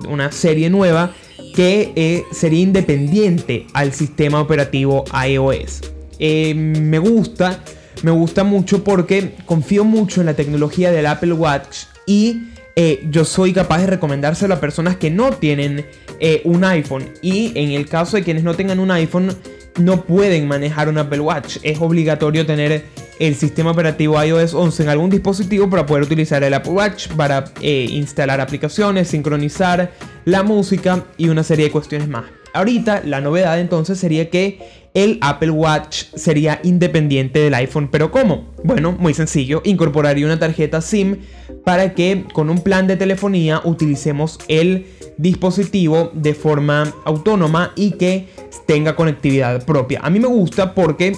una 0.07 0.31
serie 0.31 0.69
nueva 0.69 1.13
que 1.55 2.23
sería 2.31 2.61
independiente 2.61 3.67
al 3.73 3.91
sistema 3.91 4.39
operativo 4.39 5.03
iOS. 5.27 5.81
me 6.19 6.99
gusta, 6.99 7.59
me 8.03 8.11
gusta 8.11 8.45
mucho 8.45 8.85
porque 8.85 9.35
confío 9.45 9.83
mucho 9.83 10.21
en 10.21 10.27
la 10.27 10.33
tecnología 10.33 10.91
del 10.91 11.07
Apple 11.07 11.33
Watch 11.33 11.85
y 12.05 12.51
eh, 12.75 13.05
yo 13.09 13.25
soy 13.25 13.53
capaz 13.53 13.79
de 13.79 13.87
recomendárselo 13.87 14.53
a 14.53 14.59
personas 14.59 14.95
que 14.95 15.09
no 15.09 15.31
tienen 15.31 15.85
eh, 16.19 16.41
un 16.45 16.63
iPhone. 16.63 17.05
Y 17.21 17.51
en 17.55 17.71
el 17.71 17.87
caso 17.87 18.17
de 18.17 18.23
quienes 18.23 18.43
no 18.43 18.53
tengan 18.53 18.79
un 18.79 18.91
iPhone, 18.91 19.35
no 19.79 20.03
pueden 20.03 20.47
manejar 20.47 20.89
un 20.89 20.97
Apple 20.97 21.19
Watch. 21.19 21.57
Es 21.63 21.79
obligatorio 21.79 22.45
tener 22.45 22.85
el 23.19 23.35
sistema 23.35 23.71
operativo 23.71 24.21
iOS 24.21 24.53
11 24.53 24.83
en 24.83 24.89
algún 24.89 25.09
dispositivo 25.09 25.69
para 25.69 25.85
poder 25.85 26.03
utilizar 26.03 26.43
el 26.43 26.53
Apple 26.53 26.71
Watch 26.71 27.07
para 27.09 27.45
eh, 27.61 27.87
instalar 27.89 28.41
aplicaciones, 28.41 29.09
sincronizar 29.09 29.91
la 30.25 30.43
música 30.43 31.05
y 31.17 31.29
una 31.29 31.43
serie 31.43 31.65
de 31.65 31.71
cuestiones 31.71 32.07
más. 32.07 32.25
Ahorita 32.53 33.01
la 33.05 33.21
novedad 33.21 33.59
entonces 33.59 33.97
sería 33.97 34.29
que 34.29 34.81
el 34.93 35.17
Apple 35.21 35.51
Watch 35.51 36.05
sería 36.15 36.59
independiente 36.63 37.39
del 37.39 37.53
iPhone. 37.53 37.89
¿Pero 37.89 38.11
cómo? 38.11 38.49
Bueno, 38.63 38.91
muy 38.91 39.13
sencillo. 39.13 39.61
Incorporaría 39.63 40.25
una 40.25 40.39
tarjeta 40.39 40.81
SIM 40.81 41.17
para 41.63 41.93
que 41.93 42.25
con 42.33 42.49
un 42.49 42.59
plan 42.59 42.87
de 42.87 42.97
telefonía 42.97 43.61
utilicemos 43.63 44.39
el 44.47 44.87
dispositivo 45.17 46.11
de 46.13 46.33
forma 46.33 46.93
autónoma 47.05 47.71
y 47.75 47.91
que 47.91 48.27
tenga 48.65 48.95
conectividad 48.95 49.65
propia. 49.65 49.99
A 50.01 50.09
mí 50.09 50.19
me 50.19 50.27
gusta 50.27 50.73
porque 50.73 51.13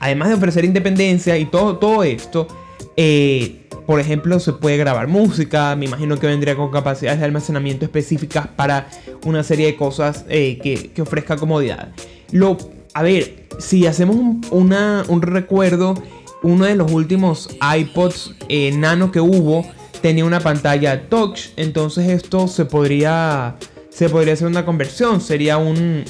además 0.00 0.30
de 0.30 0.34
ofrecer 0.34 0.64
independencia 0.64 1.36
y 1.38 1.44
todo, 1.44 1.76
todo 1.76 2.02
esto, 2.02 2.48
eh, 2.96 3.66
por 3.86 4.00
ejemplo, 4.00 4.38
se 4.40 4.52
puede 4.52 4.76
grabar 4.76 5.08
música, 5.08 5.74
me 5.76 5.86
imagino 5.86 6.18
que 6.18 6.26
vendría 6.26 6.56
con 6.56 6.70
capacidades 6.70 7.18
de 7.20 7.24
almacenamiento 7.24 7.84
específicas 7.84 8.48
para 8.48 8.88
una 9.24 9.42
serie 9.42 9.66
de 9.66 9.76
cosas 9.76 10.24
eh, 10.28 10.58
que, 10.62 11.02
ofrezca 11.02 11.36
comodidad. 11.36 11.92
A 12.92 13.02
ver, 13.02 13.46
si 13.58 13.86
hacemos 13.86 14.16
un 14.50 15.22
recuerdo 15.22 15.94
uno 16.42 16.64
de 16.64 16.74
los 16.74 16.90
últimos 16.90 17.50
iPods 17.78 18.34
eh, 18.48 18.72
nano 18.72 19.12
que 19.12 19.20
hubo 19.20 19.64
tenía 20.00 20.24
una 20.24 20.40
pantalla 20.40 21.08
touch, 21.08 21.48
entonces 21.56 22.08
esto 22.08 22.48
se 22.48 22.64
podría 22.64 23.56
se 23.90 24.08
podría 24.08 24.32
hacer 24.34 24.46
una 24.46 24.64
conversión. 24.64 25.20
Sería 25.20 25.58
un, 25.58 26.04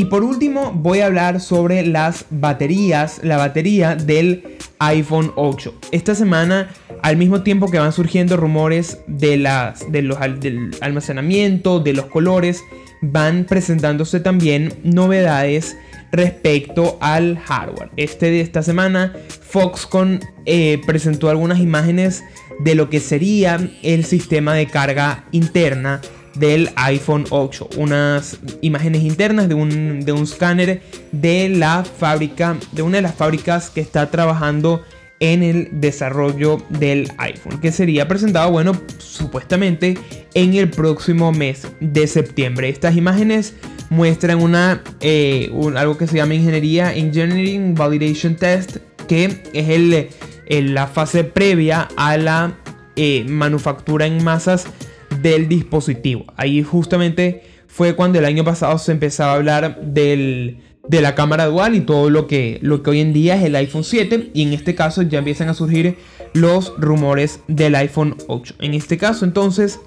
Y 0.03 0.07
por 0.07 0.25
último 0.25 0.73
voy 0.75 0.99
a 0.99 1.07
hablar 1.07 1.41
sobre 1.41 1.87
las 1.87 2.25
baterías, 2.29 3.21
la 3.23 3.37
batería 3.37 3.95
del 3.95 4.59
iPhone 4.81 5.31
8. 5.37 5.73
Esta 5.93 6.17
semana, 6.17 6.71
al 7.03 7.17
mismo 7.17 7.45
tiempo 7.45 7.71
que 7.71 7.79
van 7.79 7.93
surgiendo 7.93 8.37
rumores 8.37 8.99
de 9.07 9.37
las, 9.37 9.93
de 9.93 10.03
los, 10.03 10.19
del 10.41 10.75
almacenamiento, 10.81 11.79
de 11.79 11.93
los 11.93 12.07
colores, 12.07 12.65
van 13.01 13.45
presentándose 13.45 14.19
también 14.19 14.75
novedades 14.83 15.77
respecto 16.11 16.99
al 17.01 17.39
hardware. 17.39 17.91
Este 17.97 18.29
de 18.29 18.41
esta 18.41 18.65
semana, 18.65 19.13
Foxconn 19.43 20.19
eh, 20.47 20.81
presentó 20.85 21.31
algunas 21.31 21.61
imágenes 21.61 22.25
de 22.59 22.75
lo 22.75 22.91
que 22.91 22.99
sería 22.99 23.71
el 23.85 24.05
sistema 24.05 24.55
de 24.55 24.67
carga 24.67 25.27
interna 25.31 26.01
del 26.35 26.71
iPhone 26.77 27.25
8. 27.31 27.71
Unas 27.77 28.39
imágenes 28.61 29.03
internas 29.03 29.49
de 29.49 29.55
un, 29.55 30.01
de 30.01 30.13
un 30.13 30.23
escáner 30.23 30.83
de 31.13 31.49
la 31.49 31.85
fábrica, 31.85 32.57
de 32.73 32.83
una 32.83 32.97
de 32.97 33.03
las 33.03 33.15
fábricas 33.15 33.71
que 33.71 33.81
está 33.81 34.11
trabajando 34.11 34.83
en 35.23 35.45
el 35.45 35.69
desarrollo 35.73 36.59
del 36.69 37.13
iPhone, 37.19 37.61
que 37.61 37.71
sería 37.71 38.09
presentado, 38.09 38.51
bueno, 38.51 38.73
supuestamente 38.99 39.97
en 40.35 40.55
el 40.55 40.69
próximo 40.69 41.31
mes 41.31 41.69
de 41.79 42.09
septiembre. 42.09 42.69
Estas 42.69 42.97
imágenes 42.97 43.55
muestran 43.89 44.43
una, 44.43 44.83
eh, 45.01 45.53
algo 45.77 45.97
que 45.97 46.09
se 46.09 46.17
llama 46.17 46.35
ingeniería 46.35 46.93
Engineering 46.93 47.77
Validation 47.77 48.35
Test, 48.35 48.79
que 49.07 49.45
es 49.53 49.69
el, 49.69 50.75
la 50.75 50.89
fase 50.89 51.23
previa 51.23 51.89
a 51.97 52.17
la 52.17 52.59
eh, 52.97 53.25
manufactura 53.29 54.07
en 54.07 54.25
masas 54.25 54.67
del 55.21 55.49
dispositivo. 55.49 56.25
Ahí 56.37 56.63
justamente 56.63 57.43
fue 57.67 57.95
cuando 57.95 58.19
el 58.19 58.25
año 58.25 58.45
pasado 58.45 58.79
se 58.79 58.93
empezaba 58.93 59.33
a 59.33 59.35
hablar 59.37 59.81
del, 59.83 60.59
de 60.89 61.01
la 61.01 61.15
cámara 61.15 61.47
dual 61.47 61.75
y 61.75 61.81
todo 61.81 62.11
lo 62.11 62.27
que, 62.27 62.59
lo 62.63 62.83
que 62.83 62.91
hoy 62.91 63.01
en 63.01 63.13
día 63.13 63.37
es 63.37 63.45
el 63.45 63.57
iPhone 63.57 63.85
7 63.85 64.31
y 64.35 64.43
en 64.43 64.53
este 64.53 64.75
caso 64.75 65.03
ya 65.03 65.19
empiezan 65.19 65.49
a 65.49 65.55
surgir 65.55 65.97
los 66.35 66.73
rumores 66.79 67.41
del 67.49 67.75
iPhone 67.75 68.17
8. 68.27 68.57
En 68.61 68.75
este 68.75 68.99
caso 68.99 69.25
entonces 69.25 69.81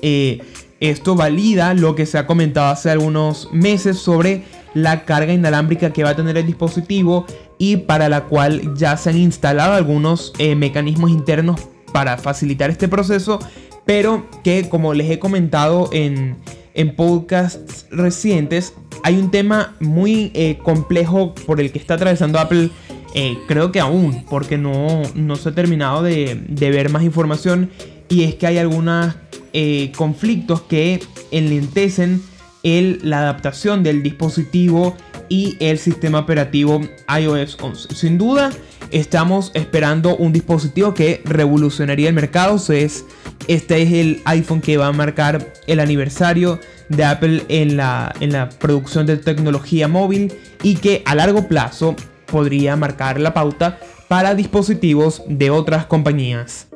eh, 0.00 0.40
esto 0.80 1.14
valida 1.14 1.74
lo 1.74 1.94
que 1.94 2.06
se 2.06 2.18
ha 2.18 2.26
comentado 2.26 2.72
hace 2.72 2.90
algunos 2.90 3.48
meses 3.52 3.98
sobre 3.98 4.42
la 4.74 5.04
carga 5.04 5.32
inalámbrica 5.32 5.92
que 5.92 6.02
va 6.04 6.10
a 6.10 6.16
tener 6.16 6.36
el 6.36 6.46
dispositivo 6.46 7.26
y 7.58 7.78
para 7.78 8.08
la 8.08 8.24
cual 8.24 8.74
ya 8.74 8.96
se 8.96 9.10
han 9.10 9.18
instalado 9.18 9.74
algunos 9.74 10.32
eh, 10.38 10.54
mecanismos 10.54 11.10
internos 11.10 11.60
para 11.92 12.16
facilitar 12.16 12.70
este 12.70 12.88
proceso 12.88 13.38
pero 13.84 14.28
que 14.44 14.68
como 14.68 14.94
les 14.94 15.10
he 15.10 15.18
comentado 15.18 15.88
en, 15.92 16.36
en 16.74 16.94
podcasts 16.94 17.86
recientes, 17.90 18.74
hay 19.02 19.16
un 19.16 19.30
tema 19.30 19.74
muy 19.80 20.30
eh, 20.34 20.58
complejo 20.62 21.34
por 21.46 21.60
el 21.60 21.72
que 21.72 21.78
está 21.78 21.94
atravesando 21.94 22.38
Apple, 22.38 22.70
eh, 23.14 23.36
creo 23.46 23.72
que 23.72 23.80
aún, 23.80 24.24
porque 24.28 24.56
no, 24.56 25.02
no 25.14 25.36
se 25.36 25.50
ha 25.50 25.54
terminado 25.54 26.02
de, 26.02 26.40
ver 26.58 26.90
más 26.90 27.02
información, 27.02 27.70
y 28.08 28.24
es 28.24 28.34
que 28.36 28.46
hay 28.46 28.58
algunos 28.58 29.14
eh, 29.52 29.92
conflictos 29.96 30.62
que 30.62 31.00
enlentecen 31.30 32.22
el, 32.62 33.00
la 33.02 33.18
adaptación 33.18 33.82
del 33.82 34.02
dispositivo 34.02 34.96
y 35.28 35.56
el 35.60 35.78
sistema 35.78 36.20
operativo 36.20 36.80
iOS 37.20 37.58
11. 37.60 37.94
Sin 37.94 38.18
duda, 38.18 38.50
estamos 38.90 39.50
esperando 39.54 40.16
un 40.16 40.32
dispositivo 40.32 40.94
que 40.94 41.22
revolucionaría 41.24 42.08
el 42.08 42.14
mercado. 42.14 42.60
Es, 42.72 43.04
este 43.48 43.82
es 43.82 43.92
el 43.92 44.20
iPhone 44.24 44.60
que 44.60 44.76
va 44.76 44.88
a 44.88 44.92
marcar 44.92 45.52
el 45.66 45.80
aniversario 45.80 46.60
de 46.88 47.04
Apple 47.04 47.42
en 47.48 47.76
la, 47.76 48.14
en 48.20 48.32
la 48.32 48.48
producción 48.48 49.06
de 49.06 49.16
tecnología 49.16 49.88
móvil 49.88 50.32
y 50.62 50.76
que 50.76 51.02
a 51.06 51.14
largo 51.14 51.48
plazo 51.48 51.96
podría 52.26 52.76
marcar 52.76 53.20
la 53.20 53.34
pauta 53.34 53.78
para 54.08 54.34
dispositivos 54.34 55.22
de 55.26 55.50
otras 55.50 55.86
compañías. 55.86 56.68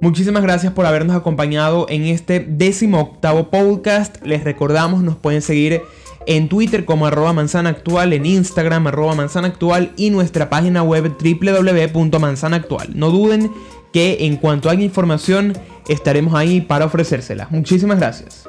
Muchísimas 0.00 0.42
gracias 0.42 0.72
por 0.72 0.86
habernos 0.86 1.16
acompañado 1.16 1.86
en 1.88 2.02
este 2.04 2.40
décimo 2.40 3.00
octavo 3.00 3.50
podcast. 3.50 4.24
Les 4.24 4.44
recordamos, 4.44 5.02
nos 5.02 5.16
pueden 5.16 5.40
seguir 5.40 5.82
en 6.26 6.48
Twitter 6.48 6.84
como 6.84 7.06
arroba 7.06 7.32
manzana 7.32 7.70
actual, 7.70 8.12
en 8.12 8.26
Instagram 8.26 8.86
arroba 8.86 9.14
manzana 9.14 9.48
actual 9.48 9.92
y 9.96 10.10
nuestra 10.10 10.50
página 10.50 10.82
web 10.82 11.14
www.manzanaactual. 11.18 12.90
No 12.94 13.10
duden 13.10 13.50
que 13.94 14.26
en 14.26 14.38
cuanto 14.38 14.68
haya 14.68 14.82
información 14.82 15.52
estaremos 15.88 16.34
ahí 16.34 16.60
para 16.60 16.84
ofrecérsela. 16.84 17.46
Muchísimas 17.50 18.00
gracias. 18.00 18.48